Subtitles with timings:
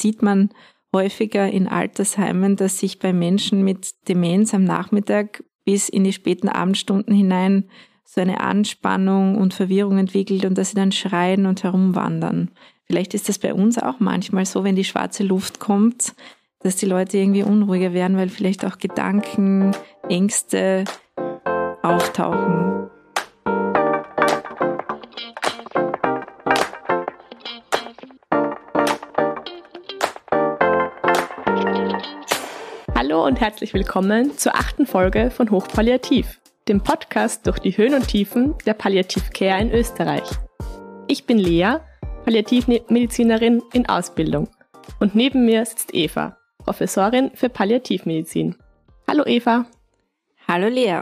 [0.00, 0.50] sieht man
[0.94, 6.48] häufiger in Altersheimen, dass sich bei Menschen mit Demenz am Nachmittag bis in die späten
[6.48, 7.68] Abendstunden hinein
[8.04, 12.50] so eine Anspannung und Verwirrung entwickelt und dass sie dann schreien und herumwandern.
[12.86, 16.14] Vielleicht ist das bei uns auch manchmal so, wenn die schwarze Luft kommt,
[16.60, 19.72] dass die Leute irgendwie unruhiger werden, weil vielleicht auch Gedanken,
[20.08, 20.84] Ängste
[21.82, 22.88] auftauchen.
[33.18, 38.06] Hallo und herzlich willkommen zur achten Folge von Hochpalliativ, dem Podcast durch die Höhen und
[38.06, 40.22] Tiefen der Palliativcare in Österreich.
[41.08, 41.78] Ich bin Lea,
[42.24, 44.48] Palliativmedizinerin in Ausbildung.
[45.00, 48.54] Und neben mir sitzt Eva, Professorin für Palliativmedizin.
[49.08, 49.66] Hallo Eva.
[50.46, 51.00] Hallo Lea.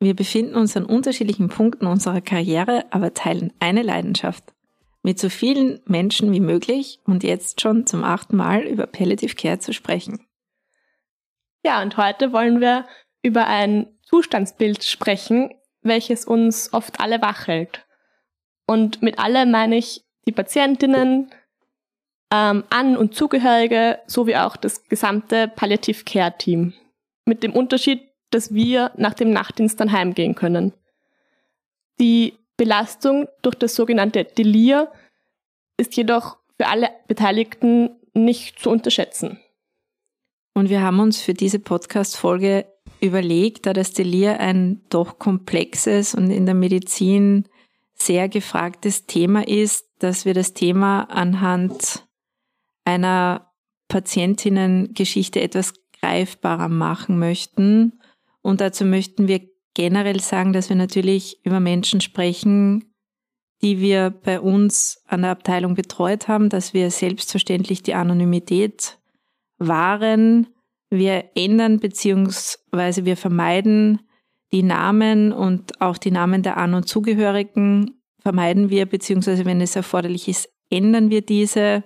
[0.00, 4.54] Wir befinden uns an unterschiedlichen Punkten unserer Karriere, aber teilen eine Leidenschaft.
[5.02, 9.58] Mit so vielen Menschen wie möglich und jetzt schon zum achten Mal über Palliative Care
[9.58, 10.24] zu sprechen.
[11.64, 12.86] Ja, und heute wollen wir
[13.22, 17.48] über ein Zustandsbild sprechen, welches uns oft alle wach.
[18.66, 21.30] Und mit alle meine ich die Patientinnen,
[22.30, 26.74] ähm, An- und Zugehörige sowie auch das gesamte Palliative Care Team.
[27.24, 30.74] Mit dem Unterschied, dass wir nach dem Nachtdienst dann heimgehen können.
[31.98, 34.92] Die Belastung durch das sogenannte Delir
[35.78, 39.40] ist jedoch für alle Beteiligten nicht zu unterschätzen.
[40.58, 42.66] Und wir haben uns für diese Podcast-Folge
[43.00, 47.44] überlegt, da das Delir ein doch komplexes und in der Medizin
[47.94, 52.08] sehr gefragtes Thema ist, dass wir das Thema anhand
[52.84, 53.52] einer
[53.86, 58.00] Patientinnengeschichte etwas greifbarer machen möchten.
[58.42, 59.42] Und dazu möchten wir
[59.74, 62.92] generell sagen, dass wir natürlich über Menschen sprechen,
[63.62, 68.97] die wir bei uns an der Abteilung betreut haben, dass wir selbstverständlich die Anonymität
[69.58, 70.46] waren,
[70.90, 74.00] wir ändern beziehungsweise wir vermeiden
[74.52, 79.76] die Namen und auch die Namen der An- und Zugehörigen vermeiden wir, beziehungsweise wenn es
[79.76, 81.84] erforderlich ist, ändern wir diese.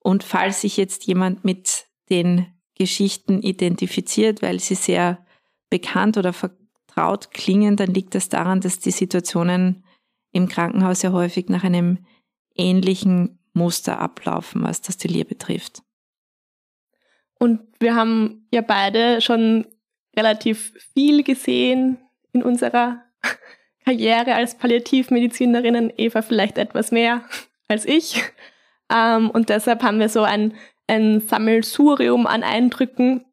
[0.00, 5.24] Und falls sich jetzt jemand mit den Geschichten identifiziert, weil sie sehr
[5.70, 9.84] bekannt oder vertraut klingen, dann liegt das daran, dass die Situationen
[10.32, 11.98] im Krankenhaus ja häufig nach einem
[12.56, 15.82] ähnlichen Muster ablaufen, was das Delir betrifft.
[17.42, 19.66] Und wir haben ja beide schon
[20.16, 21.98] relativ viel gesehen
[22.32, 23.02] in unserer
[23.84, 25.92] Karriere als Palliativmedizinerinnen.
[25.96, 27.24] Eva vielleicht etwas mehr
[27.68, 28.22] als ich.
[28.94, 30.54] Ähm, und deshalb haben wir so ein,
[30.86, 33.24] ein Sammelsurium an Eindrücken.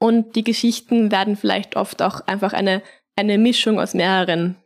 [0.00, 2.82] Und die Geschichten werden vielleicht oft auch einfach eine,
[3.14, 4.56] eine Mischung aus mehreren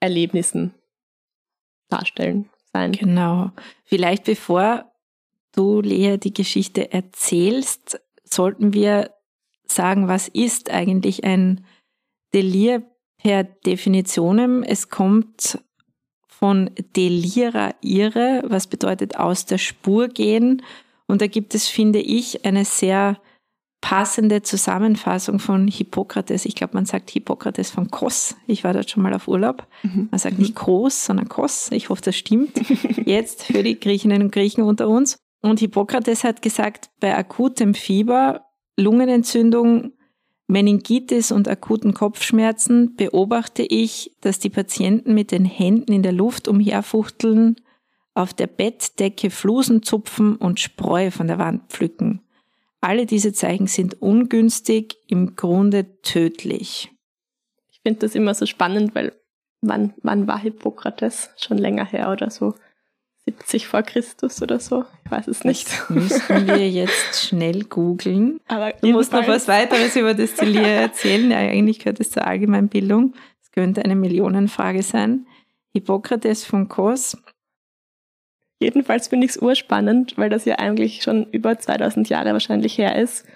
[0.00, 0.74] Erlebnissen
[1.88, 2.90] darstellen sein.
[2.90, 3.52] Genau.
[3.84, 4.90] Vielleicht bevor
[5.52, 8.00] du, Lea, die Geschichte erzählst,
[8.32, 9.10] sollten wir
[9.66, 11.64] sagen, was ist eigentlich ein
[12.34, 12.82] Delir
[13.22, 14.62] per Definitionem?
[14.62, 15.58] Es kommt
[16.26, 20.62] von delira irre, was bedeutet aus der Spur gehen.
[21.08, 23.18] Und da gibt es, finde ich, eine sehr
[23.80, 26.44] passende Zusammenfassung von Hippokrates.
[26.44, 28.36] Ich glaube, man sagt Hippokrates von Kos.
[28.46, 29.66] Ich war dort schon mal auf Urlaub.
[29.82, 30.08] Mhm.
[30.10, 31.70] Man sagt nicht Kos, sondern Kos.
[31.72, 32.58] Ich hoffe, das stimmt.
[33.06, 35.16] Jetzt für die Griechinnen und Griechen unter uns.
[35.40, 39.92] Und Hippokrates hat gesagt, bei akutem Fieber, Lungenentzündung,
[40.48, 46.48] Meningitis und akuten Kopfschmerzen beobachte ich, dass die Patienten mit den Händen in der Luft
[46.48, 47.56] umherfuchteln,
[48.14, 52.22] auf der Bettdecke Flusen zupfen und Spreu von der Wand pflücken.
[52.80, 56.90] Alle diese Zeichen sind ungünstig, im Grunde tödlich.
[57.70, 59.12] Ich finde das immer so spannend, weil
[59.60, 61.30] wann, wann war Hippokrates?
[61.36, 62.54] Schon länger her oder so?
[63.28, 64.86] 70 vor Christus oder so.
[65.04, 65.68] Ich weiß es nicht.
[65.88, 68.40] Das müssten wir jetzt schnell googeln.
[68.48, 71.30] Aber du musst noch was weiteres über das Delir erzählen.
[71.30, 73.14] Ja, eigentlich gehört es zur Allgemeinbildung.
[73.40, 75.26] Das könnte eine Millionenfrage sein.
[75.72, 77.18] Hippokrates von Kos.
[78.60, 82.96] Jedenfalls finde ich es urspannend, weil das ja eigentlich schon über 2000 Jahre wahrscheinlich her
[82.96, 83.26] ist.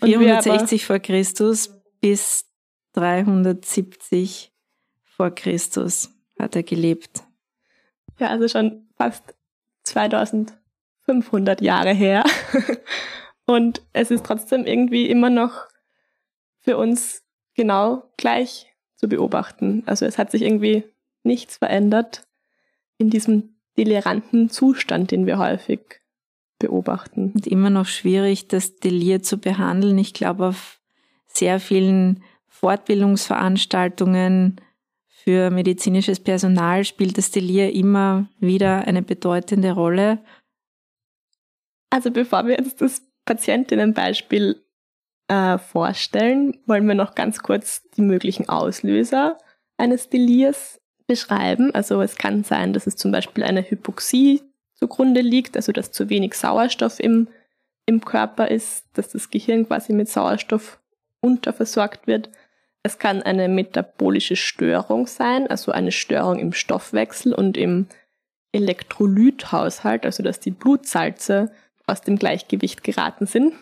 [0.00, 2.46] Und 460 vor Christus bis
[2.92, 4.52] 370
[5.04, 7.24] vor Christus hat er gelebt.
[8.18, 9.34] Ja, also schon fast
[9.84, 12.24] 2500 Jahre her.
[13.46, 15.68] Und es ist trotzdem irgendwie immer noch
[16.60, 17.22] für uns
[17.54, 19.84] genau gleich zu beobachten.
[19.86, 20.82] Also es hat sich irgendwie
[21.22, 22.26] nichts verändert
[22.98, 25.80] in diesem deliranten Zustand, den wir häufig
[26.58, 27.32] beobachten.
[27.34, 29.96] Und immer noch schwierig, das Delir zu behandeln.
[29.98, 30.80] Ich glaube, auf
[31.26, 34.56] sehr vielen Fortbildungsveranstaltungen
[35.26, 40.18] für medizinisches Personal spielt das Delir immer wieder eine bedeutende Rolle.
[41.90, 44.62] Also bevor wir jetzt das Patientinnenbeispiel
[45.26, 49.36] äh, vorstellen, wollen wir noch ganz kurz die möglichen Auslöser
[49.76, 51.74] eines Delirs beschreiben.
[51.74, 54.42] Also es kann sein, dass es zum Beispiel eine Hypoxie
[54.74, 57.26] zugrunde liegt, also dass zu wenig Sauerstoff im,
[57.84, 60.80] im Körper ist, dass das Gehirn quasi mit Sauerstoff
[61.20, 62.30] unterversorgt wird.
[62.86, 67.88] Es kann eine metabolische Störung sein, also eine Störung im Stoffwechsel und im
[68.52, 71.50] Elektrolythaushalt, also dass die Blutsalze
[71.88, 73.54] aus dem Gleichgewicht geraten sind.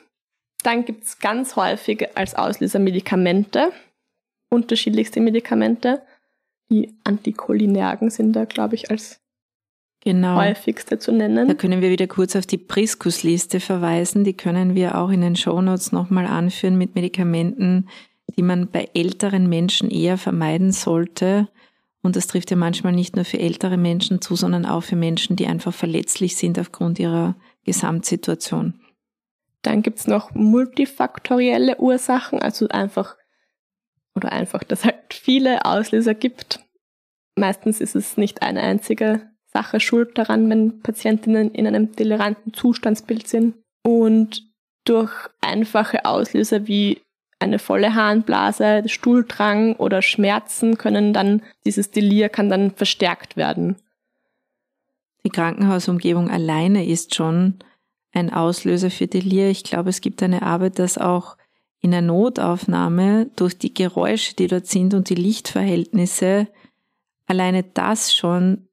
[0.62, 3.72] Dann gibt es ganz häufig als Auslöser Medikamente,
[4.50, 6.02] unterschiedlichste Medikamente.
[6.68, 9.22] Die Anticholinergen sind da, glaube ich, als
[10.00, 10.36] genau.
[10.36, 11.48] häufigste zu nennen.
[11.48, 14.22] Da können wir wieder kurz auf die Priskus-Liste verweisen.
[14.22, 17.88] Die können wir auch in den Shownotes nochmal anführen mit Medikamenten,
[18.36, 21.48] die man bei älteren Menschen eher vermeiden sollte.
[22.02, 25.36] Und das trifft ja manchmal nicht nur für ältere Menschen zu, sondern auch für Menschen,
[25.36, 28.80] die einfach verletzlich sind aufgrund ihrer Gesamtsituation.
[29.62, 33.16] Dann gibt's noch multifaktorielle Ursachen, also einfach
[34.14, 36.60] oder einfach, dass halt viele Auslöser gibt.
[37.36, 43.26] Meistens ist es nicht eine einzige Sache schuld daran, wenn Patientinnen in einem toleranten Zustandsbild
[43.26, 43.54] sind.
[43.82, 44.42] Und
[44.84, 47.00] durch einfache Auslöser wie
[47.44, 53.76] eine volle Harnblase, Stuhldrang oder Schmerzen können dann, dieses Delir kann dann verstärkt werden.
[55.24, 57.58] Die Krankenhausumgebung alleine ist schon
[58.12, 59.48] ein Auslöser für Delir.
[59.48, 61.36] Ich glaube, es gibt eine Arbeit, dass auch
[61.80, 66.48] in der Notaufnahme durch die Geräusche, die dort sind und die Lichtverhältnisse,
[67.26, 68.68] alleine das schon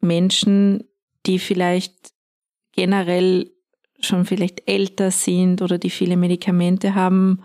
[0.00, 0.84] Menschen,
[1.26, 2.12] die vielleicht
[2.72, 3.50] generell
[4.00, 7.42] schon vielleicht älter sind oder die viele Medikamente haben,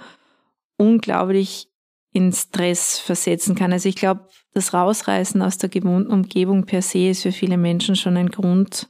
[0.78, 1.68] unglaublich
[2.12, 3.74] in Stress versetzen kann.
[3.74, 7.96] Also ich glaube, das Rausreißen aus der gewohnten Umgebung per se ist für viele Menschen
[7.96, 8.90] schon ein Grund,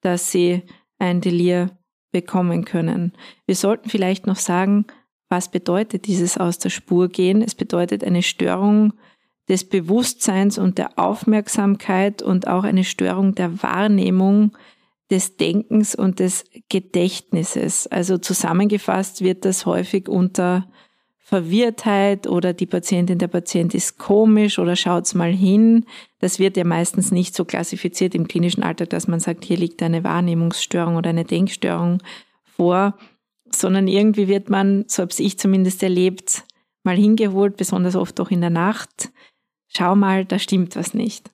[0.00, 0.62] dass sie
[0.98, 1.76] ein Delir
[2.10, 3.12] bekommen können.
[3.44, 4.86] Wir sollten vielleicht noch sagen,
[5.28, 7.42] was bedeutet dieses aus der Spur gehen?
[7.42, 8.94] Es bedeutet eine Störung
[9.48, 14.56] des Bewusstseins und der Aufmerksamkeit und auch eine Störung der Wahrnehmung
[15.10, 17.86] des Denkens und des Gedächtnisses.
[17.88, 20.66] Also zusammengefasst wird das häufig unter
[21.26, 25.86] Verwirrtheit oder die Patientin, der Patient ist komisch oder schaut's mal hin.
[26.18, 29.82] Das wird ja meistens nicht so klassifiziert im klinischen Alltag, dass man sagt, hier liegt
[29.82, 32.02] eine Wahrnehmungsstörung oder eine Denkstörung
[32.44, 32.98] vor,
[33.50, 36.44] sondern irgendwie wird man, so habe ich zumindest erlebt,
[36.82, 39.10] mal hingeholt, besonders oft auch in der Nacht.
[39.68, 41.30] Schau mal, da stimmt was nicht.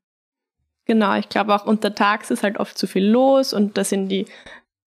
[0.84, 4.26] Genau, ich glaube auch untertags ist halt oft zu viel los und da sind die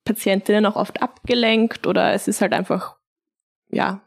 [0.05, 2.95] Patientinnen auch oft abgelenkt oder es ist halt einfach,
[3.69, 4.01] ja,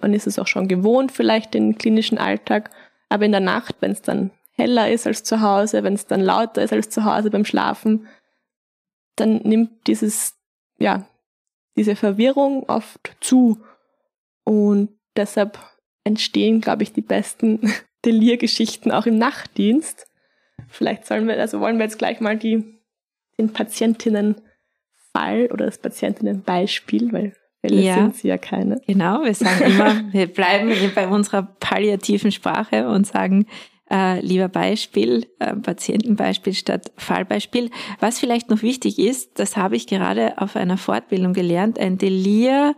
[0.00, 2.70] man ist es auch schon gewohnt, vielleicht den klinischen Alltag.
[3.08, 6.20] Aber in der Nacht, wenn es dann heller ist als zu Hause, wenn es dann
[6.20, 8.06] lauter ist als zu Hause beim Schlafen,
[9.16, 10.34] dann nimmt dieses,
[10.78, 11.06] ja,
[11.76, 13.60] diese Verwirrung oft zu.
[14.44, 15.58] Und deshalb
[16.04, 17.72] entstehen, glaube ich, die besten
[18.04, 20.06] Delirgeschichten auch im Nachtdienst.
[20.68, 22.80] Vielleicht sollen wir, also wollen wir jetzt gleich mal die,
[23.38, 28.80] den Patientinnenfall oder das Patientinnenbeispiel, weil Fälle ja, sind sie ja keine.
[28.86, 33.46] Genau, wir sagen immer, wir bleiben bei unserer palliativen Sprache und sagen,
[33.90, 37.70] äh, lieber Beispiel, äh, Patientenbeispiel statt Fallbeispiel.
[37.98, 42.76] Was vielleicht noch wichtig ist, das habe ich gerade auf einer Fortbildung gelernt, ein Delir,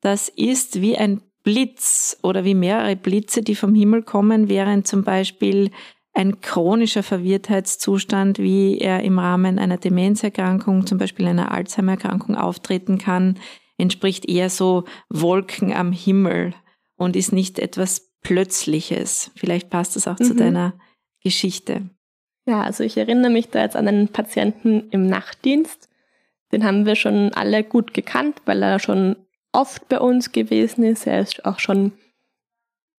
[0.00, 5.04] das ist wie ein Blitz oder wie mehrere Blitze, die vom Himmel kommen, während zum
[5.04, 5.70] Beispiel
[6.12, 13.38] ein chronischer Verwirrtheitszustand, wie er im Rahmen einer Demenzerkrankung, zum Beispiel einer Alzheimererkrankung auftreten kann,
[13.80, 16.54] entspricht eher so Wolken am Himmel
[16.96, 19.30] und ist nicht etwas Plötzliches.
[19.34, 20.24] Vielleicht passt das auch mhm.
[20.24, 20.74] zu deiner
[21.22, 21.88] Geschichte.
[22.46, 25.88] Ja, also ich erinnere mich da jetzt an einen Patienten im Nachtdienst.
[26.52, 29.16] Den haben wir schon alle gut gekannt, weil er schon
[29.52, 31.06] oft bei uns gewesen ist.
[31.06, 31.92] Er ist auch schon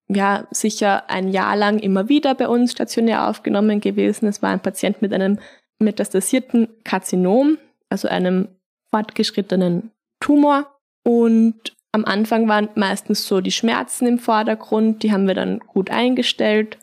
[0.07, 4.27] ja, sicher ein Jahr lang immer wieder bei uns stationär aufgenommen gewesen.
[4.27, 5.39] Es war ein Patient mit einem
[5.79, 7.57] metastasierten Karzinom,
[7.89, 8.49] also einem
[8.89, 10.67] fortgeschrittenen Tumor.
[11.03, 15.89] Und am Anfang waren meistens so die Schmerzen im Vordergrund, die haben wir dann gut
[15.89, 16.77] eingestellt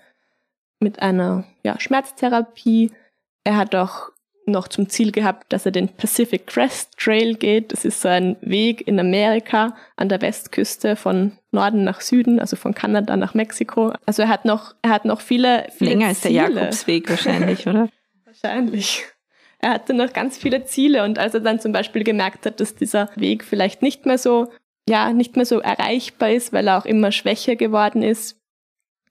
[0.81, 2.93] mit einer ja, Schmerztherapie.
[3.45, 4.11] Er hat auch
[4.45, 7.73] noch zum Ziel gehabt, dass er den Pacific Crest Trail geht.
[7.73, 12.57] Das ist so ein Weg in Amerika an der Westküste von Norden nach Süden, also
[12.57, 13.93] von Kanada nach Mexiko.
[14.07, 17.89] Also er hat noch, er hat noch viele, viele Länger als der Jakobsweg wahrscheinlich, oder?
[18.25, 19.07] wahrscheinlich
[19.61, 22.75] er hatte noch ganz viele Ziele und als er dann zum Beispiel gemerkt hat, dass
[22.75, 24.53] dieser Weg vielleicht nicht mehr so,
[24.89, 28.41] ja, nicht mehr so erreichbar ist, weil er auch immer schwächer geworden ist,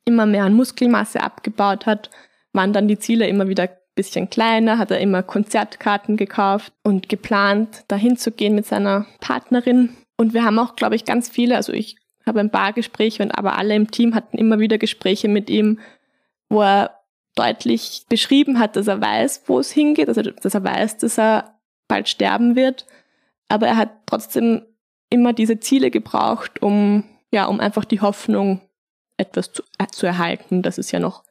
[0.05, 2.09] immer mehr an Muskelmasse abgebaut hat,
[2.53, 7.83] waren dann die Ziele immer wieder bisschen kleiner, hat er immer Konzertkarten gekauft und geplant,
[7.89, 9.97] dahin zu gehen mit seiner Partnerin.
[10.15, 13.31] Und wir haben auch, glaube ich, ganz viele, also ich habe ein paar Gespräche und
[13.31, 15.79] aber alle im Team hatten immer wieder Gespräche mit ihm,
[16.49, 16.96] wo er
[17.37, 21.59] deutlich beschrieben hat, dass er weiß, wo es hingeht, also dass er weiß, dass er
[21.87, 22.85] bald sterben wird.
[23.47, 24.63] Aber er hat trotzdem
[25.09, 28.61] immer diese Ziele gebraucht, um, ja, um einfach die Hoffnung
[29.17, 31.23] etwas zu, äh, zu erhalten, dass es ja noch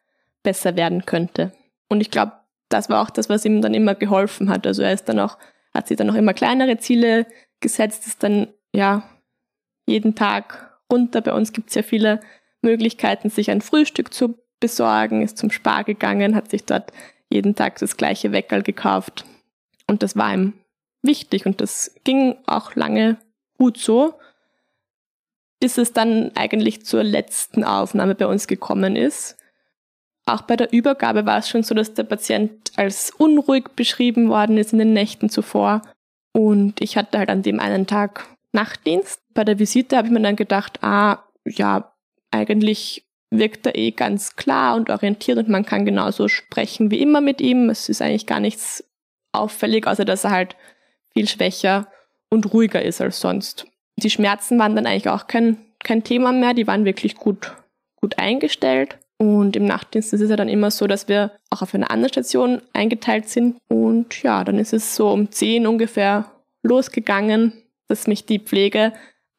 [0.42, 1.52] besser werden könnte.
[1.88, 2.32] Und ich glaube,
[2.68, 4.66] das war auch das, was ihm dann immer geholfen hat.
[4.66, 5.38] Also er ist dann auch,
[5.74, 7.26] hat sich dann auch immer kleinere Ziele
[7.60, 9.08] gesetzt, ist dann, ja,
[9.86, 11.20] jeden Tag runter.
[11.20, 12.20] Bei uns gibt es ja viele
[12.60, 16.92] Möglichkeiten, sich ein Frühstück zu besorgen, ist zum Spar gegangen, hat sich dort
[17.28, 19.24] jeden Tag das gleiche Weckerl gekauft.
[19.86, 20.54] Und das war ihm
[21.02, 23.16] wichtig und das ging auch lange
[23.58, 24.14] gut so,
[25.60, 29.36] bis es dann eigentlich zur letzten Aufnahme bei uns gekommen ist.
[30.26, 34.58] Auch bei der Übergabe war es schon so, dass der Patient als unruhig beschrieben worden
[34.58, 35.82] ist in den Nächten zuvor.
[36.32, 39.20] Und ich hatte halt an dem einen Tag Nachtdienst.
[39.34, 41.94] Bei der Visite habe ich mir dann gedacht, ah, ja,
[42.30, 43.05] eigentlich
[43.38, 47.40] wirkt er eh ganz klar und orientiert und man kann genauso sprechen wie immer mit
[47.40, 47.70] ihm.
[47.70, 48.84] Es ist eigentlich gar nichts
[49.32, 50.56] auffällig, außer dass er halt
[51.12, 51.88] viel schwächer
[52.30, 53.66] und ruhiger ist als sonst.
[53.96, 57.54] Die Schmerzen waren dann eigentlich auch kein, kein Thema mehr, die waren wirklich gut,
[57.96, 58.98] gut eingestellt.
[59.18, 62.10] Und im Nachtdienst ist es ja dann immer so, dass wir auch auf einer anderen
[62.10, 63.56] Station eingeteilt sind.
[63.68, 66.30] Und ja, dann ist es so um 10 ungefähr
[66.62, 67.54] losgegangen,
[67.88, 68.92] dass mich die Pflege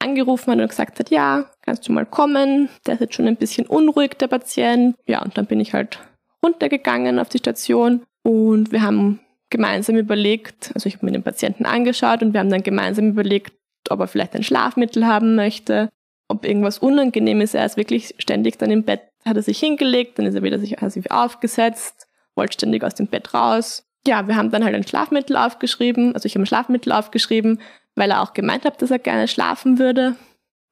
[0.08, 2.70] angerufen hat und gesagt hat, ja, kannst du mal kommen?
[2.86, 4.96] Der ist jetzt schon ein bisschen unruhig, der Patient.
[5.06, 6.00] Ja, und dann bin ich halt
[6.44, 11.66] runtergegangen auf die Station und wir haben gemeinsam überlegt, also ich habe mir den Patienten
[11.66, 13.54] angeschaut und wir haben dann gemeinsam überlegt,
[13.90, 15.90] ob er vielleicht ein Schlafmittel haben möchte,
[16.28, 17.56] ob irgendwas unangenehm ist.
[17.56, 20.60] Er ist wirklich ständig dann im Bett, hat er sich hingelegt, dann ist er wieder
[20.60, 23.84] sich aufgesetzt, wollte ständig aus dem Bett raus.
[24.06, 27.62] Ja, wir haben dann halt ein Schlafmittel aufgeschrieben, also ich habe ein Schlafmittel aufgeschrieben,
[27.98, 30.16] weil er auch gemeint hat, dass er gerne schlafen würde.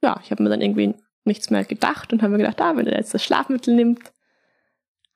[0.01, 0.93] Ja, ich habe mir dann irgendwie
[1.25, 3.99] nichts mehr gedacht und habe mir gedacht, ah, wenn er jetzt das Schlafmittel nimmt,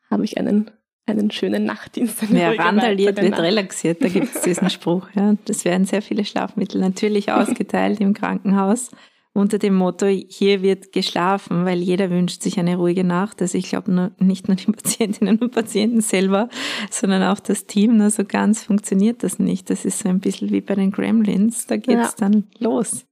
[0.10, 0.72] habe ich einen,
[1.06, 2.32] einen schönen Nachtdienst.
[2.32, 5.08] Wer randaliert, wird relaxiert, da gibt es diesen Spruch.
[5.14, 5.36] Ja.
[5.46, 8.90] Das werden sehr viele Schlafmittel natürlich ausgeteilt im Krankenhaus
[9.40, 13.42] unter dem Motto, hier wird geschlafen, weil jeder wünscht sich eine ruhige Nacht.
[13.42, 16.50] Also ich glaube nur, nicht nur die Patientinnen und Patienten selber,
[16.92, 17.98] sondern auch das Team.
[17.98, 19.70] Nur so ganz funktioniert das nicht.
[19.70, 21.66] Das ist so ein bisschen wie bei den Gremlins.
[21.68, 22.28] Da geht's ja.
[22.28, 23.06] dann los.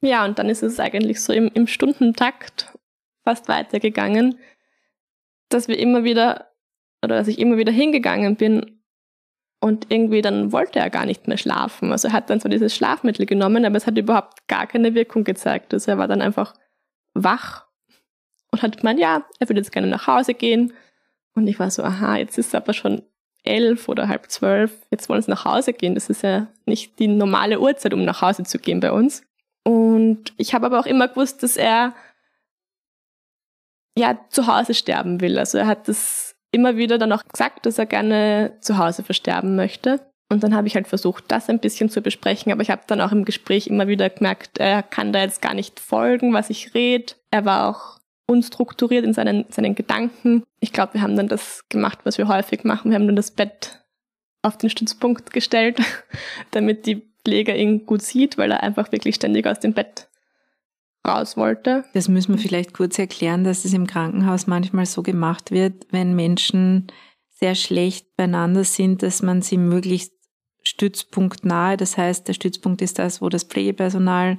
[0.00, 2.76] Ja, und dann ist es eigentlich so im, im Stundentakt
[3.24, 4.38] fast weitergegangen,
[5.48, 6.50] dass wir immer wieder,
[7.02, 8.83] oder dass ich immer wieder hingegangen bin
[9.64, 11.90] und irgendwie dann wollte er gar nicht mehr schlafen.
[11.90, 15.24] Also er hat dann so dieses Schlafmittel genommen, aber es hat überhaupt gar keine Wirkung
[15.24, 15.72] gezeigt.
[15.72, 16.52] Also er war dann einfach
[17.14, 17.64] wach
[18.50, 20.74] und hat gemeint, ja, er würde jetzt gerne nach Hause gehen.
[21.34, 23.04] Und ich war so, aha, jetzt ist es aber schon
[23.42, 25.94] elf oder halb zwölf, jetzt wollen sie nach Hause gehen.
[25.94, 29.22] Das ist ja nicht die normale Uhrzeit, um nach Hause zu gehen bei uns.
[29.62, 31.94] Und ich habe aber auch immer gewusst, dass er
[33.96, 35.38] ja zu Hause sterben will.
[35.38, 39.56] Also er hat das immer wieder dann auch gesagt, dass er gerne zu Hause versterben
[39.56, 40.00] möchte.
[40.30, 43.00] Und dann habe ich halt versucht, das ein bisschen zu besprechen, aber ich habe dann
[43.00, 46.74] auch im Gespräch immer wieder gemerkt, er kann da jetzt gar nicht folgen, was ich
[46.74, 47.12] rede.
[47.30, 50.42] Er war auch unstrukturiert in seinen, seinen Gedanken.
[50.60, 52.90] Ich glaube, wir haben dann das gemacht, was wir häufig machen.
[52.90, 53.84] Wir haben dann das Bett
[54.42, 55.78] auf den Stützpunkt gestellt,
[56.52, 60.08] damit die Pfleger ihn gut sieht, weil er einfach wirklich ständig aus dem Bett
[61.06, 61.84] raus wollte.
[61.92, 66.14] Das müssen wir vielleicht kurz erklären, dass es im Krankenhaus manchmal so gemacht wird, wenn
[66.14, 66.86] Menschen
[67.30, 70.12] sehr schlecht beieinander sind, dass man sie möglichst
[70.62, 74.38] stützpunktnahe, das heißt, der Stützpunkt ist das, wo das Pflegepersonal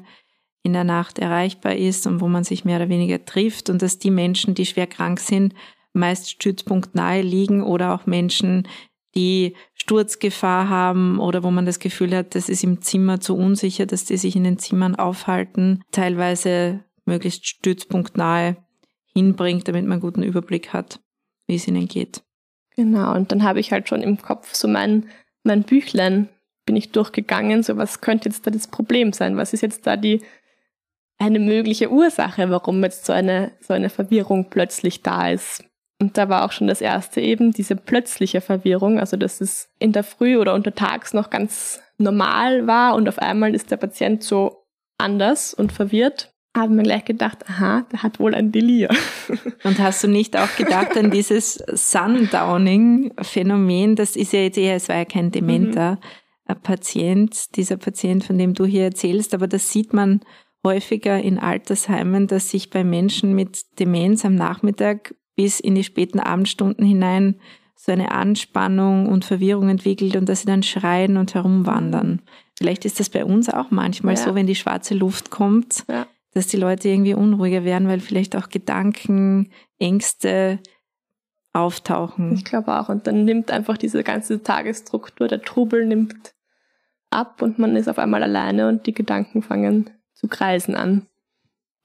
[0.64, 4.00] in der Nacht erreichbar ist und wo man sich mehr oder weniger trifft und dass
[4.00, 5.54] die Menschen, die schwer krank sind,
[5.94, 8.68] meist stützpunktnahe liegen oder auch Menschen,
[9.16, 13.86] die Sturzgefahr haben oder wo man das Gefühl hat, das ist im Zimmer zu unsicher,
[13.86, 18.58] dass die sich in den Zimmern aufhalten, teilweise möglichst stützpunktnahe
[19.14, 21.00] hinbringt, damit man einen guten Überblick hat,
[21.48, 22.24] wie es ihnen geht.
[22.76, 25.08] Genau, und dann habe ich halt schon im Kopf so mein,
[25.44, 26.30] mein Büchlein
[26.66, 29.38] bin ich durchgegangen, so was könnte jetzt da das Problem sein?
[29.38, 30.22] Was ist jetzt da die
[31.18, 35.64] eine mögliche Ursache, warum jetzt so eine, so eine Verwirrung plötzlich da ist?
[36.00, 39.94] Und da war auch schon das erste eben diese plötzliche Verwirrung, also dass es in
[39.94, 44.66] der Früh oder untertags noch ganz normal war und auf einmal ist der Patient so
[44.98, 46.34] anders und verwirrt.
[46.56, 48.88] Haben wir gleich gedacht, aha, der hat wohl ein Delir.
[49.66, 53.98] Und hast du nicht auch gedacht an dieses Sundowning-Phänomen?
[53.98, 56.00] Das ist ja jetzt eher, es war ja kein dementer
[56.48, 56.56] mhm.
[56.64, 60.22] Patient, dieser Patient, von dem du hier erzählst, aber das sieht man
[60.66, 66.20] häufiger in Altersheimen, dass sich bei Menschen mit Demenz am Nachmittag bis in die späten
[66.20, 67.36] Abendstunden hinein
[67.76, 72.22] so eine Anspannung und Verwirrung entwickelt und dass sie dann schreien und herumwandern.
[72.58, 74.22] Vielleicht ist das bei uns auch manchmal ja.
[74.22, 76.08] so, wenn die schwarze Luft kommt, ja.
[76.34, 80.60] dass die Leute irgendwie unruhiger werden, weil vielleicht auch Gedanken, Ängste
[81.52, 82.34] auftauchen.
[82.34, 82.90] Ich glaube auch.
[82.90, 86.34] Und dann nimmt einfach diese ganze Tagesstruktur, der Trubel nimmt
[87.10, 91.08] ab und man ist auf einmal alleine und die Gedanken fangen zu kreisen an.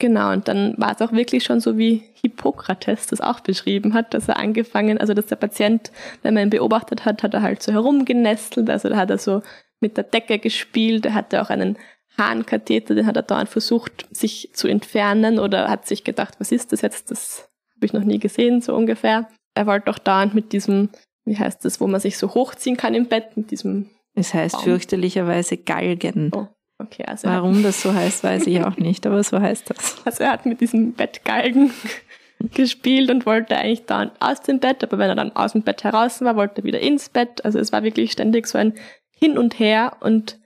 [0.01, 4.15] Genau, und dann war es auch wirklich schon so, wie Hippokrates das auch beschrieben hat,
[4.15, 5.93] dass er angefangen, also dass der Patient,
[6.23, 9.43] wenn man ihn beobachtet hat, hat er halt so herumgenestelt, also da hat er so
[9.79, 11.77] mit der Decke gespielt, er hatte auch einen
[12.17, 16.73] Harnkatheter, den hat er dauernd versucht, sich zu entfernen oder hat sich gedacht, was ist
[16.73, 19.29] das jetzt, das habe ich noch nie gesehen, so ungefähr.
[19.55, 20.89] Er wollte auch dauernd mit diesem,
[21.27, 24.55] wie heißt das, wo man sich so hochziehen kann im Bett, mit diesem Es heißt
[24.55, 24.65] Baum.
[24.65, 26.31] fürchterlicherweise Galgen.
[26.35, 26.49] Oh.
[26.81, 29.97] Okay, also Warum das so heißt, weiß ich auch nicht, aber so heißt das.
[30.05, 31.71] Also er hat mit diesem Bettgalgen
[32.55, 35.85] gespielt und wollte eigentlich dann aus dem Bett, aber wenn er dann aus dem Bett
[35.85, 37.45] heraus war, wollte er wieder ins Bett.
[37.45, 38.75] Also es war wirklich ständig so ein
[39.11, 40.39] Hin und Her und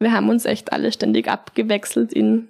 [0.00, 2.48] wir haben uns echt alle ständig abgewechselt, ihn,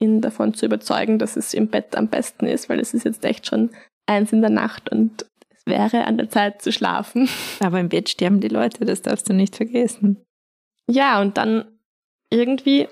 [0.00, 3.24] ihn davon zu überzeugen, dass es im Bett am besten ist, weil es ist jetzt
[3.24, 3.70] echt schon
[4.06, 7.28] eins in der Nacht und es wäre an der Zeit zu schlafen.
[7.60, 10.24] Aber im Bett sterben die Leute, das darfst du nicht vergessen.
[10.86, 11.64] Ja, und dann
[12.30, 12.88] irgendwie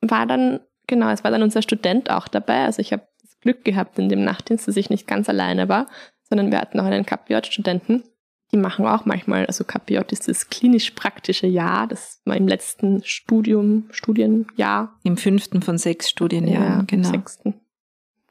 [0.00, 2.64] war dann, genau, es war dann unser Student auch dabei.
[2.64, 5.88] Also ich habe das Glück gehabt in dem Nachtdienst, dass ich nicht ganz alleine war,
[6.28, 8.04] sondern wir hatten auch einen KPJ-Studenten.
[8.52, 13.88] Die machen auch manchmal, also KPJ ist das klinisch-praktische Jahr, das war im letzten Studium,
[13.92, 14.98] Studienjahr.
[15.04, 17.08] Im fünften von sechs Studienjahren, ja, genau.
[17.08, 17.54] Sechsten.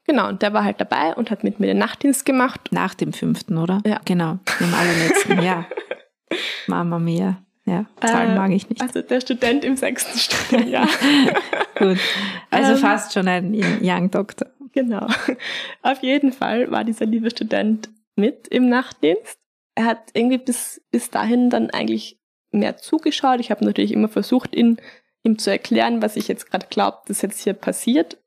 [0.06, 2.70] Genau, und der war halt dabei und hat mit mir den Nachtdienst gemacht.
[2.72, 3.82] Nach dem fünften, oder?
[3.86, 4.00] Ja.
[4.06, 5.66] Genau, im allerletzten, ja.
[6.68, 7.42] Mama mia.
[7.72, 8.82] Ja, Zahlen äh, mag ich nicht.
[8.82, 10.90] Also der Student im sechsten Studienjahr.
[11.80, 11.98] Gut.
[12.50, 14.50] Also ähm, fast schon ein Young Doctor.
[14.74, 15.08] Genau.
[15.82, 19.40] Auf jeden Fall war dieser liebe Student mit im Nachtdienst.
[19.76, 22.20] Er hat irgendwie bis, bis dahin dann eigentlich
[22.52, 23.40] mehr zugeschaut.
[23.40, 24.76] Ich habe natürlich immer versucht, ihn,
[25.24, 28.18] ihm zu erklären, was ich jetzt gerade glaube, dass jetzt hier passiert.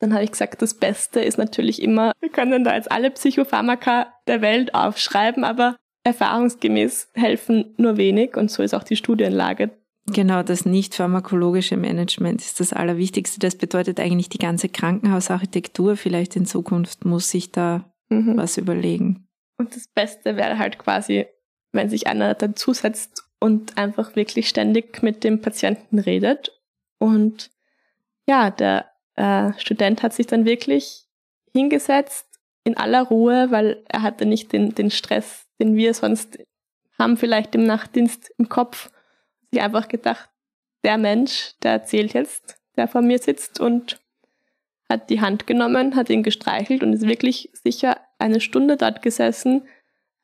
[0.00, 4.12] Dann habe ich gesagt, das Beste ist natürlich immer, wir können da jetzt alle Psychopharmaka
[4.26, 9.70] der Welt aufschreiben, aber erfahrungsgemäß helfen nur wenig und so ist auch die Studienlage.
[10.06, 13.40] Genau, das nicht pharmakologische Management ist das Allerwichtigste.
[13.40, 18.36] Das bedeutet eigentlich die ganze Krankenhausarchitektur vielleicht in Zukunft muss sich da mhm.
[18.36, 19.26] was überlegen.
[19.58, 21.26] Und das Beste wäre halt quasi,
[21.72, 26.52] wenn sich einer dazusetzt und einfach wirklich ständig mit dem Patienten redet.
[26.98, 27.50] Und
[28.28, 31.08] ja, der äh, Student hat sich dann wirklich
[31.52, 32.26] hingesetzt
[32.62, 36.38] in aller Ruhe, weil er hatte nicht den, den Stress den wir sonst
[36.98, 38.90] haben, vielleicht im Nachtdienst im Kopf,
[39.50, 40.28] sich einfach gedacht,
[40.84, 44.00] der Mensch, der erzählt jetzt, der vor mir sitzt und
[44.88, 49.66] hat die Hand genommen, hat ihn gestreichelt und ist wirklich sicher eine Stunde dort gesessen,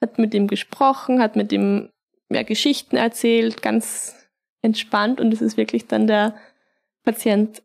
[0.00, 1.90] hat mit ihm gesprochen, hat mit ihm
[2.30, 4.14] ja, Geschichten erzählt, ganz
[4.62, 6.36] entspannt und es ist wirklich dann der
[7.02, 7.62] Patient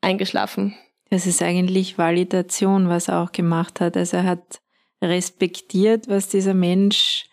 [0.00, 0.74] eingeschlafen.
[1.10, 3.96] Das ist eigentlich Validation, was er auch gemacht hat.
[3.96, 4.60] Also er hat
[5.02, 7.28] respektiert, was dieser Mensch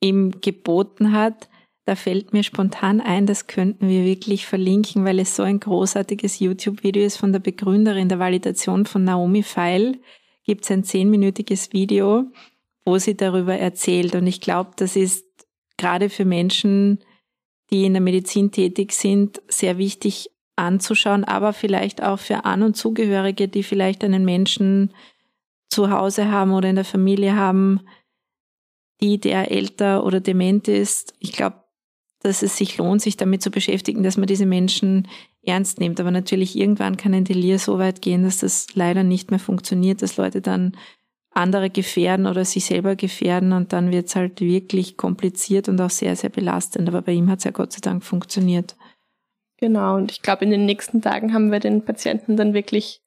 [0.00, 1.48] ihm geboten hat.
[1.84, 6.38] Da fällt mir spontan ein, das könnten wir wirklich verlinken, weil es so ein großartiges
[6.38, 9.98] YouTube-Video ist von der Begründerin der Validation von Naomi Feil.
[10.44, 12.24] Gibt es ein zehnminütiges Video,
[12.84, 14.14] wo sie darüber erzählt.
[14.14, 15.24] Und ich glaube, das ist
[15.78, 16.98] gerade für Menschen,
[17.70, 22.76] die in der Medizin tätig sind, sehr wichtig anzuschauen, aber vielleicht auch für An- und
[22.76, 24.92] Zugehörige, die vielleicht einen Menschen
[25.68, 27.80] zu Hause haben oder in der Familie haben,
[29.00, 31.14] die der älter oder dement ist.
[31.18, 31.62] Ich glaube,
[32.20, 35.08] dass es sich lohnt, sich damit zu beschäftigen, dass man diese Menschen
[35.42, 36.00] ernst nimmt.
[36.00, 40.02] Aber natürlich irgendwann kann ein Delir so weit gehen, dass das leider nicht mehr funktioniert,
[40.02, 40.76] dass Leute dann
[41.30, 45.90] andere gefährden oder sich selber gefährden und dann wird es halt wirklich kompliziert und auch
[45.90, 46.88] sehr, sehr belastend.
[46.88, 48.76] Aber bei ihm hat es ja Gott sei Dank funktioniert.
[49.58, 53.02] Genau, und ich glaube, in den nächsten Tagen haben wir den Patienten dann wirklich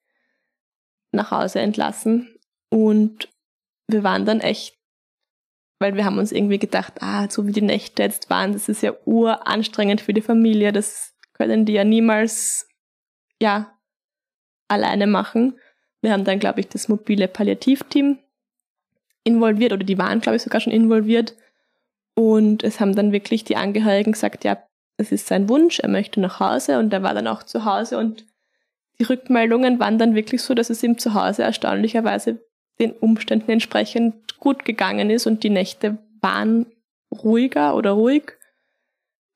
[1.12, 2.30] nach Hause entlassen.
[2.72, 3.30] Und
[3.88, 4.78] wir waren dann echt,
[5.80, 8.82] weil wir haben uns irgendwie gedacht, ah, so wie die Nächte jetzt waren, das ist
[8.82, 12.68] ja uranstrengend für die Familie, das können die ja niemals,
[13.42, 13.78] ja,
[14.68, 15.60] alleine machen.
[16.02, 18.20] Wir haben dann, glaube ich, das mobile Palliativteam
[19.24, 21.36] involviert oder die waren, glaube ich, sogar schon involviert.
[22.16, 24.64] Und es haben dann wirklich die Angehörigen gesagt, ja,
[24.98, 27.98] es ist sein Wunsch, er möchte nach Hause und er war dann auch zu Hause
[27.98, 28.26] und
[29.00, 32.46] die Rückmeldungen waren dann wirklich so, dass es ihm zu Hause erstaunlicherweise
[32.82, 36.66] den Umständen entsprechend gut gegangen ist und die Nächte waren
[37.12, 38.34] ruhiger oder ruhig,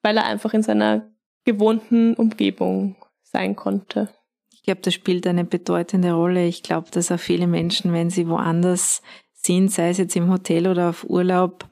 [0.02, 1.10] weil er einfach in seiner
[1.46, 4.10] gewohnten Umgebung sein konnte.
[4.52, 6.48] Ich glaube, das spielt eine bedeutende Rolle.
[6.48, 9.04] Ich glaube, dass auch viele Menschen, wenn sie woanders
[9.34, 11.70] sind, sei es jetzt im Hotel oder auf Urlaub,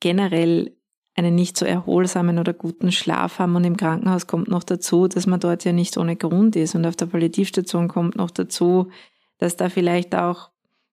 [0.00, 0.76] generell
[1.14, 3.56] einen nicht so erholsamen oder guten Schlaf haben.
[3.56, 6.74] Und im Krankenhaus kommt noch dazu, dass man dort ja nicht ohne Grund ist.
[6.74, 8.90] Und auf der Palliativstation kommt noch dazu,
[9.38, 10.50] dass da vielleicht auch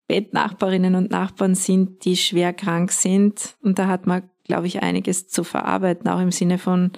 [0.07, 3.55] Bettnachbarinnen und Nachbarn sind, die schwer krank sind.
[3.61, 6.91] Und da hat man, glaube ich, einiges zu verarbeiten, auch im Sinne von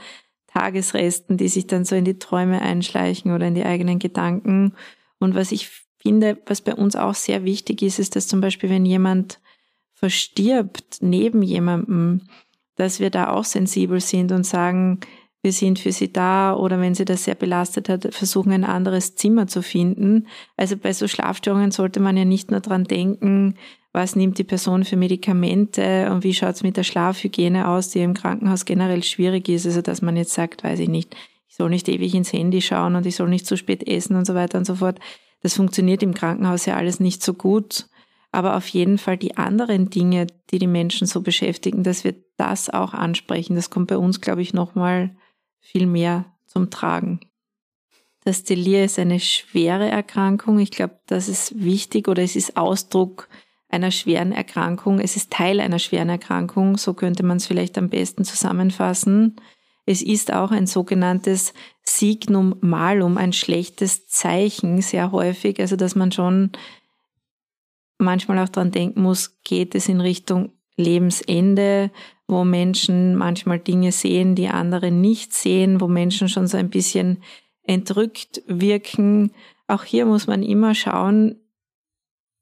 [0.47, 4.73] Tagesresten, die sich dann so in die Träume einschleichen oder in die eigenen Gedanken.
[5.19, 8.69] Und was ich finde, was bei uns auch sehr wichtig ist, ist, dass zum Beispiel,
[8.69, 9.39] wenn jemand
[9.93, 12.21] verstirbt neben jemandem,
[12.75, 14.99] dass wir da auch sensibel sind und sagen,
[15.47, 19.15] wir sind für sie da oder wenn sie das sehr belastet hat, versuchen ein anderes
[19.15, 20.27] Zimmer zu finden.
[20.57, 23.55] Also bei so Schlafstörungen sollte man ja nicht nur dran denken,
[23.93, 27.99] was nimmt die Person für Medikamente und wie schaut es mit der Schlafhygiene aus, die
[27.99, 29.65] im Krankenhaus generell schwierig ist.
[29.65, 31.15] Also dass man jetzt sagt, weiß ich nicht,
[31.47, 34.27] ich soll nicht ewig ins Handy schauen und ich soll nicht zu spät essen und
[34.27, 34.99] so weiter und so fort.
[35.43, 37.87] Das funktioniert im Krankenhaus ja alles nicht so gut.
[38.33, 42.69] Aber auf jeden Fall die anderen Dinge, die die Menschen so beschäftigen, dass wir das
[42.69, 43.55] auch ansprechen.
[43.55, 45.15] Das kommt bei uns, glaube ich, nochmal
[45.67, 47.19] viel mehr zum Tragen.
[48.23, 50.59] Das Delir ist eine schwere Erkrankung.
[50.59, 53.29] Ich glaube, das ist wichtig oder es ist Ausdruck
[53.69, 54.99] einer schweren Erkrankung.
[54.99, 56.77] Es ist Teil einer schweren Erkrankung.
[56.77, 59.35] So könnte man es vielleicht am besten zusammenfassen.
[59.85, 61.53] Es ist auch ein sogenanntes
[61.83, 65.59] Signum malum, ein schlechtes Zeichen sehr häufig.
[65.59, 66.51] Also, dass man schon
[67.97, 71.91] manchmal auch dran denken muss, geht es in Richtung Lebensende,
[72.27, 77.23] wo Menschen manchmal Dinge sehen, die andere nicht sehen, wo Menschen schon so ein bisschen
[77.63, 79.31] entrückt wirken.
[79.67, 81.37] Auch hier muss man immer schauen,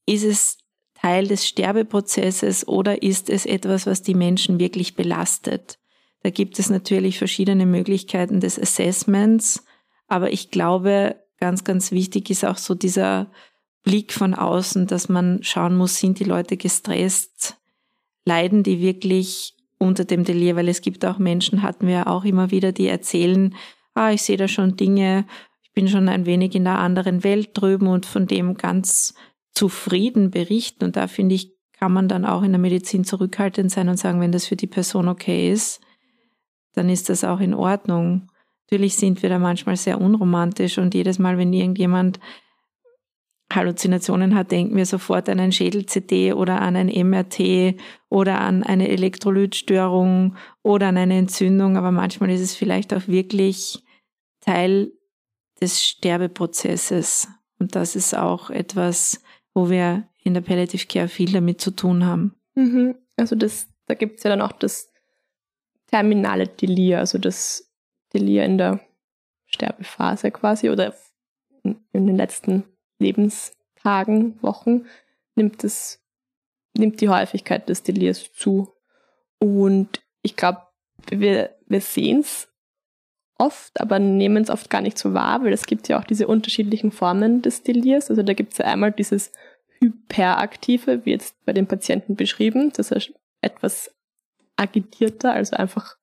[0.06, 0.58] ist es
[0.96, 5.78] Teil des Sterbeprozesses oder ist es etwas, was die Menschen wirklich belastet?
[6.24, 9.64] Da gibt es natürlich verschiedene Möglichkeiten des Assessments,
[10.08, 13.32] aber ich glaube, ganz, ganz wichtig ist auch so dieser
[13.84, 17.58] Blick von außen, dass man schauen muss, sind die Leute gestresst,
[18.26, 22.52] leiden die wirklich unter dem Delir, weil es gibt auch Menschen, hatten wir auch immer
[22.52, 23.56] wieder, die erzählen,
[23.94, 25.26] ah, ich sehe da schon Dinge,
[25.64, 29.14] ich bin schon ein wenig in der anderen Welt drüben und von dem ganz
[29.52, 30.86] zufrieden berichten.
[30.86, 34.22] Und da finde ich, kann man dann auch in der Medizin zurückhaltend sein und sagen,
[34.22, 35.82] wenn das für die Person okay ist,
[36.74, 38.30] dann ist das auch in Ordnung.
[38.68, 42.20] Natürlich sind wir da manchmal sehr unromantisch und jedes Mal, wenn irgendjemand
[43.54, 47.76] Halluzinationen hat, denken wir sofort an ein Schädel-CT oder an ein MRT
[48.10, 51.78] oder an eine Elektrolytstörung oder an eine Entzündung.
[51.78, 53.84] Aber manchmal ist es vielleicht auch wirklich
[54.42, 54.92] Teil
[55.62, 57.28] des Sterbeprozesses.
[57.60, 59.22] Und das ist auch etwas,
[59.54, 62.36] wo wir in der Palliative Care viel damit zu tun haben.
[62.56, 62.96] Mhm.
[63.16, 64.92] Also das, da gibt es ja dann auch das
[65.88, 67.72] terminale Delir, also das
[68.14, 68.82] Delir in der
[69.46, 70.94] Sterbephase quasi oder
[71.64, 72.64] in den letzten
[73.00, 74.86] Lebenstagen, Wochen,
[75.36, 76.02] nimmt es,
[76.76, 78.74] nimmt die Häufigkeit des Delirs zu.
[79.40, 80.62] Und ich glaube,
[81.10, 82.48] wir, wir sehen es
[83.38, 86.28] oft, aber nehmen es oft gar nicht so wahr, weil es gibt ja auch diese
[86.28, 88.10] unterschiedlichen Formen des Delirs.
[88.10, 89.32] Also da gibt es ja einmal dieses
[89.80, 93.02] Hyperaktive, wie jetzt bei den Patienten beschrieben, dass er
[93.42, 93.94] etwas
[94.56, 95.98] agitierter, also einfach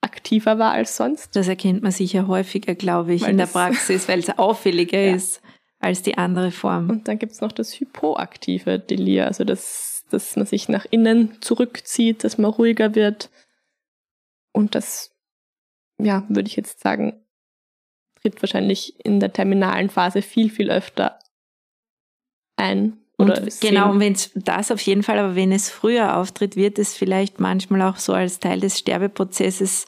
[0.00, 1.36] aktiver war als sonst.
[1.36, 5.14] Das erkennt man sicher häufiger, glaube ich, weil in der Praxis, weil es auffälliger ja.
[5.14, 5.40] ist
[5.82, 6.88] als die andere Form.
[6.88, 11.42] Und dann gibt es noch das hypoaktive Delir, also das, dass man sich nach innen
[11.42, 13.30] zurückzieht, dass man ruhiger wird.
[14.52, 15.14] Und das,
[16.00, 17.20] ja, würde ich jetzt sagen,
[18.20, 21.18] tritt wahrscheinlich in der terminalen Phase viel, viel öfter
[22.56, 22.98] ein.
[23.18, 26.54] Oder und genau, und wenn es das auf jeden Fall, aber wenn es früher auftritt,
[26.54, 29.86] wird es vielleicht manchmal auch so als Teil des Sterbeprozesses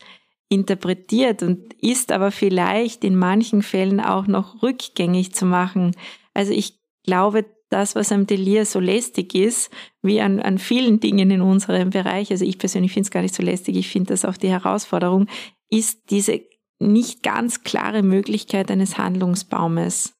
[0.49, 5.97] interpretiert und ist aber vielleicht in manchen Fällen auch noch rückgängig zu machen.
[6.33, 9.71] Also ich glaube, das, was am Delir so lästig ist,
[10.03, 13.35] wie an, an vielen Dingen in unserem Bereich, also ich persönlich finde es gar nicht
[13.35, 15.27] so lästig, ich finde das auch die Herausforderung,
[15.71, 16.43] ist diese
[16.79, 20.15] nicht ganz klare Möglichkeit eines Handlungsbaumes.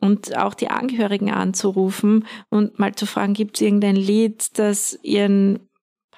[0.00, 5.67] Und auch die Angehörigen anzurufen und mal zu fragen, gibt es irgendein Lied, das ihren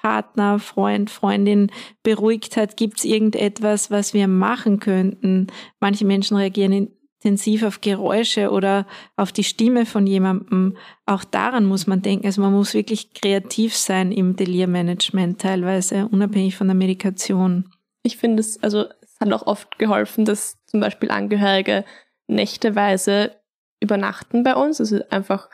[0.01, 2.75] Partner, Freund, Freundin beruhigt hat?
[2.75, 5.47] Gibt es irgendetwas, was wir machen könnten?
[5.79, 6.89] Manche Menschen reagieren
[7.23, 10.77] intensiv auf Geräusche oder auf die Stimme von jemandem.
[11.05, 12.25] Auch daran muss man denken.
[12.25, 17.69] Also man muss wirklich kreativ sein im Delirmanagement teilweise, unabhängig von der Medikation.
[18.01, 21.85] Ich finde es, also es hat auch oft geholfen, dass zum Beispiel Angehörige
[22.25, 23.35] nächteweise
[23.79, 24.79] übernachten bei uns.
[24.79, 25.47] Also einfach,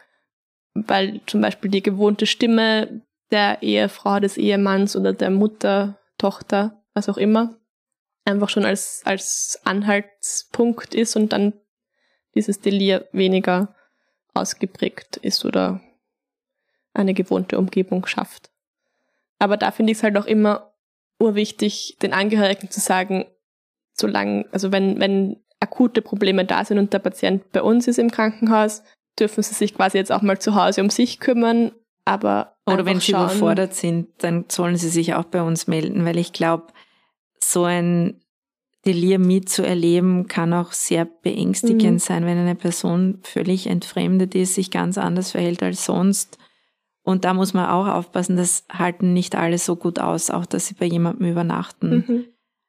[0.74, 3.02] weil zum Beispiel die gewohnte Stimme
[3.32, 7.56] der Ehefrau, des Ehemanns oder der Mutter, Tochter, was auch immer,
[8.26, 11.54] einfach schon als, als Anhaltspunkt ist und dann
[12.36, 13.76] dieses Delir weniger
[14.34, 15.82] ausgeprägt ist oder
[16.94, 18.52] eine gewohnte Umgebung schafft.
[19.40, 20.74] Aber da finde ich es halt auch immer
[21.20, 23.26] urwichtig, den Angehörigen zu sagen,
[23.94, 28.12] solange, also wenn, wenn akute Probleme da sind und der Patient bei uns ist im
[28.12, 28.84] Krankenhaus,
[29.20, 31.72] dürfen sie sich quasi jetzt auch mal zu Hause um sich kümmern,
[32.08, 36.06] aber oder wenn sie schauen, überfordert sind, dann sollen sie sich auch bei uns melden,
[36.06, 36.68] weil ich glaube,
[37.40, 38.22] so ein
[38.86, 42.00] Delir mitzuerleben kann auch sehr beängstigend mhm.
[42.00, 46.38] sein, wenn eine Person völlig entfremdet ist, sich ganz anders verhält als sonst.
[47.04, 50.68] Und da muss man auch aufpassen, das halten nicht alle so gut aus, auch dass
[50.68, 51.90] sie bei jemandem übernachten.
[51.90, 52.26] Mhm.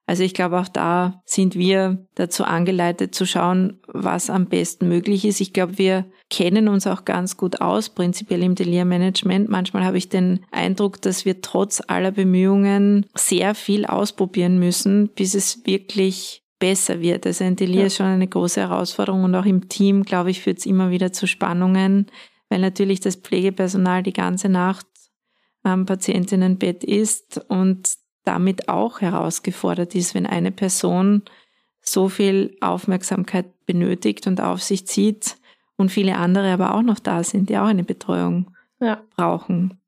[0.08, 5.26] Also ich glaube, auch da sind wir dazu angeleitet zu schauen, was am besten möglich
[5.26, 5.38] ist.
[5.42, 9.50] Ich glaube, wir kennen uns auch ganz gut aus, prinzipiell im Delir-Management.
[9.50, 15.34] Manchmal habe ich den Eindruck, dass wir trotz aller Bemühungen sehr viel ausprobieren müssen, bis
[15.34, 17.26] es wirklich besser wird.
[17.26, 17.86] Also ein Delir ja.
[17.88, 21.12] ist schon eine große Herausforderung und auch im Team, glaube ich, führt es immer wieder
[21.12, 22.06] zu Spannungen,
[22.48, 24.86] weil natürlich das Pflegepersonal die ganze Nacht
[25.62, 27.90] am Patientinnenbett ist und
[28.28, 31.22] damit auch herausgefordert ist, wenn eine Person
[31.80, 35.36] so viel Aufmerksamkeit benötigt und auf sich zieht
[35.76, 39.00] und viele andere aber auch noch da sind, die auch eine Betreuung ja.
[39.16, 39.80] brauchen.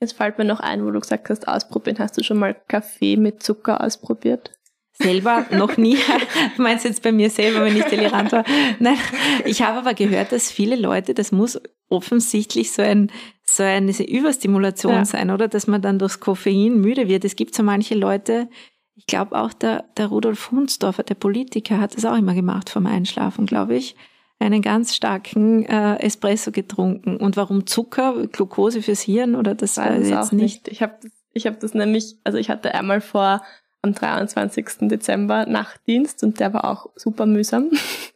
[0.00, 1.98] Jetzt fällt mir noch ein, wo du gesagt hast, ausprobieren.
[1.98, 4.52] Hast du schon mal Kaffee mit Zucker ausprobiert?
[5.00, 5.98] Selber noch nie.
[6.56, 8.44] Du meinst jetzt bei mir selber, wenn ich delirant war?
[8.78, 8.96] Nein,
[9.44, 13.10] ich habe aber gehört, dass viele Leute, das muss offensichtlich so ein
[13.48, 15.04] so eine Überstimulation ja.
[15.04, 15.48] sein, oder?
[15.48, 17.24] Dass man dann durchs Koffein müde wird.
[17.24, 18.48] Es gibt so manche Leute,
[18.96, 22.86] ich glaube auch der, der Rudolf Hunsdorfer, der Politiker, hat das auch immer gemacht vom
[22.86, 23.94] Einschlafen, glaube ich.
[24.38, 27.16] Einen ganz starken äh, Espresso getrunken.
[27.16, 28.26] Und warum Zucker?
[28.26, 30.66] Glucose fürs Hirn oder das weiß ich jetzt nicht.
[30.66, 30.68] nicht.
[30.68, 30.98] Ich habe
[31.32, 33.42] ich hab das nämlich, also ich hatte einmal vor
[33.86, 34.88] am 23.
[34.88, 37.70] Dezember Nachtdienst und der war auch super mühsam,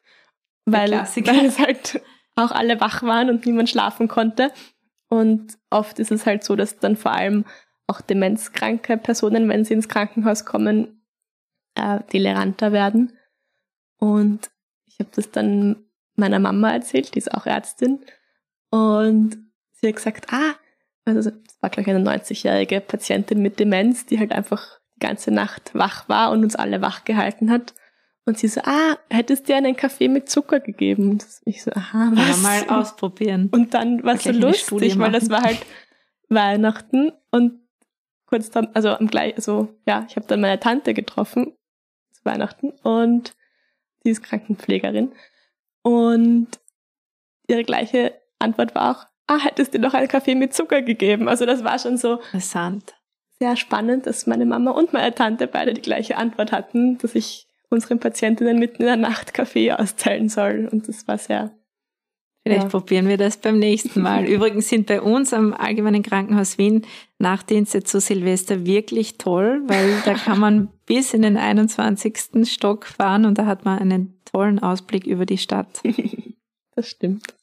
[0.64, 2.00] weil, weil es halt
[2.36, 4.52] auch alle wach waren und niemand schlafen konnte.
[5.08, 7.44] Und oft ist es halt so, dass dann vor allem
[7.86, 11.02] auch demenzkranke Personen, wenn sie ins Krankenhaus kommen,
[11.74, 13.16] äh, toleranter werden.
[13.98, 14.50] Und
[14.86, 18.04] ich habe das dann meiner Mama erzählt, die ist auch Ärztin.
[18.70, 19.38] Und
[19.72, 20.54] sie hat gesagt, ah,
[21.04, 26.08] also das war gleich eine 90-jährige Patientin mit Demenz, die halt einfach ganze Nacht wach
[26.08, 27.74] war und uns alle wach gehalten hat.
[28.26, 31.10] Und sie so, ah, hättest dir einen Kaffee mit Zucker gegeben?
[31.10, 32.28] Und ich so, aha, was?
[32.28, 33.48] Ja, mal ausprobieren.
[33.50, 35.64] Und dann war es so lustig, weil das war halt
[36.28, 37.60] Weihnachten und
[38.26, 41.52] kurz dann, also am gleich, also ja, ich habe dann meine Tante getroffen
[42.12, 43.34] zu Weihnachten und
[44.04, 45.12] die ist Krankenpflegerin
[45.82, 46.48] und
[47.48, 51.28] ihre gleiche Antwort war auch, ah, hättest dir noch einen Kaffee mit Zucker gegeben?
[51.28, 52.94] Also das war schon so interessant.
[53.40, 57.46] Sehr spannend, dass meine Mama und meine Tante beide die gleiche Antwort hatten, dass ich
[57.70, 60.68] unseren Patientinnen mitten in der Nacht Kaffee austeilen soll.
[60.70, 61.50] Und das war sehr.
[62.42, 62.68] Vielleicht ja.
[62.68, 64.24] probieren wir das beim nächsten Mal.
[64.28, 66.86] Übrigens sind bei uns am Allgemeinen Krankenhaus Wien
[67.18, 72.46] Nachtdienste zu Silvester wirklich toll, weil da kann man bis in den 21.
[72.50, 75.80] Stock fahren und da hat man einen tollen Ausblick über die Stadt.
[76.74, 77.34] das stimmt.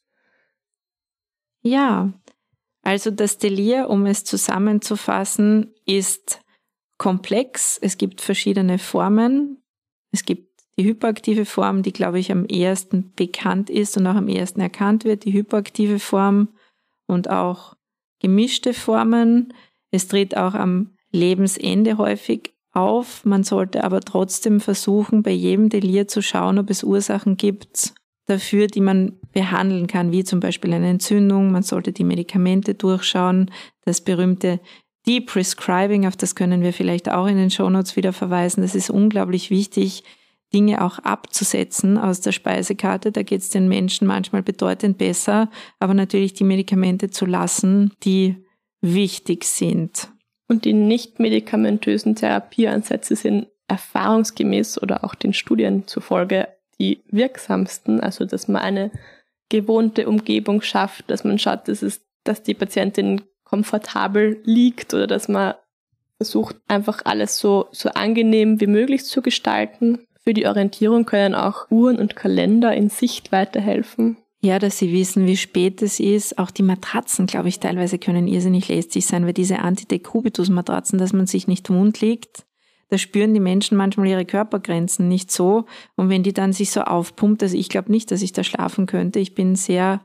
[1.61, 2.13] Ja,
[2.83, 6.41] also das Delir, um es zusammenzufassen, ist
[6.97, 7.79] komplex.
[7.81, 9.63] Es gibt verschiedene Formen.
[10.11, 10.47] Es gibt
[10.77, 15.05] die hyperaktive Form, die, glaube ich, am ehesten bekannt ist und auch am ehesten erkannt
[15.05, 16.49] wird, die hyperaktive Form
[17.07, 17.75] und auch
[18.19, 19.53] gemischte Formen.
[19.91, 23.25] Es tritt auch am Lebensende häufig auf.
[23.25, 27.93] Man sollte aber trotzdem versuchen, bei jedem Delir zu schauen, ob es Ursachen gibt
[28.27, 31.51] dafür, die man behandeln kann, wie zum Beispiel eine Entzündung.
[31.51, 33.49] Man sollte die Medikamente durchschauen.
[33.85, 34.59] Das berühmte
[35.07, 38.61] Deprescribing, auf das können wir vielleicht auch in den Shownotes wieder verweisen.
[38.61, 40.03] Das ist unglaublich wichtig,
[40.53, 43.11] Dinge auch abzusetzen aus der Speisekarte.
[43.11, 48.45] Da geht es den Menschen manchmal bedeutend besser, aber natürlich die Medikamente zu lassen, die
[48.81, 50.09] wichtig sind.
[50.47, 56.47] Und die nicht medikamentösen Therapieansätze sind erfahrungsgemäß oder auch den Studien zufolge
[56.79, 57.99] die wirksamsten.
[57.99, 58.91] Also, dass man eine
[59.49, 65.27] gewohnte Umgebung schafft, dass man schaut, dass, es, dass die Patientin komfortabel liegt oder dass
[65.27, 65.53] man
[66.17, 69.99] versucht, einfach alles so, so angenehm wie möglich zu gestalten.
[70.23, 74.17] Für die Orientierung können auch Uhren und Kalender in Sicht weiterhelfen.
[74.41, 76.37] Ja, dass sie wissen, wie spät es ist.
[76.37, 81.27] Auch die Matratzen, glaube ich, teilweise können irrsinnig lästig sein, weil diese Antidekubitus-Matratzen, dass man
[81.27, 82.45] sich nicht wund liegt,
[82.89, 85.65] da spüren die Menschen manchmal ihre Körpergrenzen nicht so.
[85.95, 88.85] Und wenn die dann sich so aufpumpt, also ich glaube nicht, dass ich da schlafen
[88.85, 89.19] könnte.
[89.19, 90.01] Ich bin sehr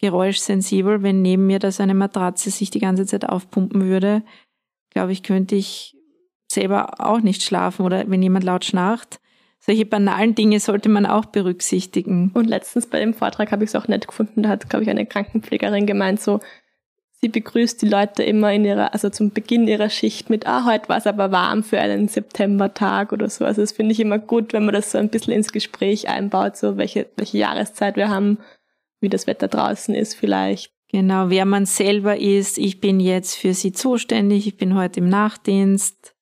[0.00, 1.02] geräuschsensibel.
[1.02, 4.22] Wenn neben mir da so eine Matratze sich die ganze Zeit aufpumpen würde,
[4.90, 5.96] glaube ich, könnte ich
[6.50, 9.20] selber auch nicht schlafen oder wenn jemand laut schnarcht.
[9.60, 12.30] Solche banalen Dinge sollte man auch berücksichtigen.
[12.32, 14.90] Und letztens bei dem Vortrag habe ich es auch nett gefunden, da hat, glaube ich,
[14.90, 16.40] eine Krankenpflegerin gemeint, so,
[17.20, 20.88] sie begrüßt die Leute immer in ihrer, also zum Beginn ihrer Schicht mit, ah, heute
[20.88, 23.44] war es aber warm für einen Septembertag oder so.
[23.44, 26.56] Also das finde ich immer gut, wenn man das so ein bisschen ins Gespräch einbaut,
[26.56, 28.38] so welche, welche Jahreszeit wir haben,
[29.00, 30.72] wie das Wetter draußen ist vielleicht.
[30.90, 32.56] Genau, wer man selber ist.
[32.56, 36.14] Ich bin jetzt für sie zuständig, ich bin heute im Nachtdienst.